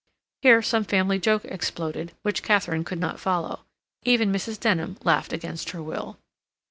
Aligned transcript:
Here 0.41 0.63
some 0.63 0.83
family 0.83 1.19
joke 1.19 1.45
exploded, 1.45 2.13
which 2.23 2.41
Katharine 2.41 2.83
could 2.83 2.97
not 2.99 3.19
follow. 3.19 3.65
Even 4.03 4.31
Mrs. 4.33 4.59
Denham 4.59 4.97
laughed 5.03 5.31
against 5.31 5.69
her 5.69 5.83
will. 5.83 6.17